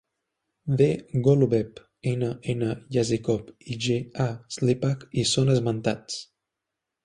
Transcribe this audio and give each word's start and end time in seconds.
D. 0.77 1.09
Golubev, 1.27 1.69
N. 2.13 2.23
N. 2.55 2.65
Yazykov 2.97 3.41
i 3.59 3.77
G. 3.83 4.01
A. 4.27 4.29
Slipak 4.59 5.07
hi 5.21 5.29
són 5.37 5.57
esmentats. 5.59 6.21